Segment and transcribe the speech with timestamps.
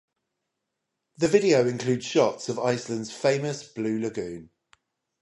[1.17, 4.49] The video includes shots of Iceland's famous Blue Lagoon.